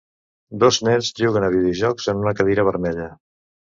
[0.63, 3.13] Dos nens juguen a videojocs en una cadira vermella.